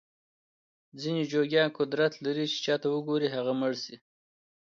ځینې 1.01 1.21
جوګیان 1.31 1.69
قدرت 1.79 2.13
لري 2.25 2.45
چې 2.51 2.57
چاته 2.65 2.87
وګوري 2.91 3.27
هغه 3.35 3.53
مړ 3.59 3.73
شي. 3.83 3.95